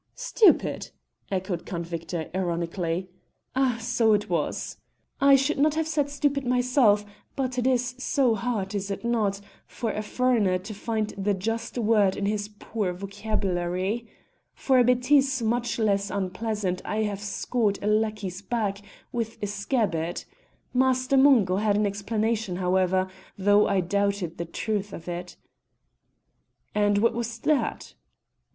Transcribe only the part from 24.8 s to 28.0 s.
of it." "And what was that?"